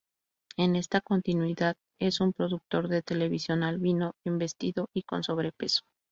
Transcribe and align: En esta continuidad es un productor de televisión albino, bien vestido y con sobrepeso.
En 0.57 0.75
esta 0.75 0.99
continuidad 1.01 1.75
es 1.99 2.21
un 2.21 2.33
productor 2.33 2.87
de 2.87 3.03
televisión 3.03 3.61
albino, 3.61 4.15
bien 4.25 4.39
vestido 4.39 4.89
y 4.95 5.03
con 5.03 5.21
sobrepeso. 5.23 5.81